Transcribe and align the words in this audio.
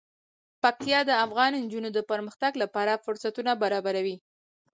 پکتیا 0.63 0.99
د 1.05 1.11
افغان 1.25 1.51
نجونو 1.63 1.89
د 1.93 1.99
پرمختګ 2.11 2.51
لپاره 2.63 3.01
فرصتونه 3.05 3.51
برابروي. 3.63 4.15